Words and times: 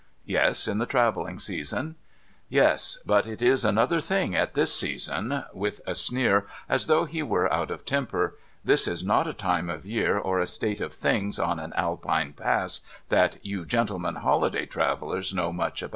Yes; 0.25 0.67
in 0.67 0.79
the 0.79 0.87
travelling 0.87 1.37
season.'' 1.37 1.93
Yes; 2.49 2.97
but 3.05 3.27
it 3.27 3.39
is 3.39 3.63
another 3.63 4.01
thing 4.01 4.35
at 4.35 4.55
this 4.55 4.73
season;' 4.73 5.43
with 5.63 5.79
a 5.85 5.93
sneer, 5.93 6.47
as 6.67 6.87
though 6.87 7.05
he 7.05 7.21
were 7.21 7.53
out 7.53 7.69
of 7.69 7.85
temper.' 7.85 8.35
This 8.65 8.87
is 8.87 9.03
not 9.03 9.27
a 9.27 9.31
time 9.33 9.69
of 9.69 9.85
year, 9.85 10.17
or 10.17 10.39
a 10.39 10.47
state 10.47 10.81
of 10.81 10.91
things, 10.91 11.37
on 11.37 11.59
an 11.59 11.71
Alpine 11.73 12.33
Pass, 12.33 12.81
that 13.09 13.37
you 13.45 13.63
gentlemen 13.63 14.15
holiday 14.15 14.65
travellers 14.65 15.35
know 15.35 15.53
much 15.53 15.83
about.' 15.83 15.89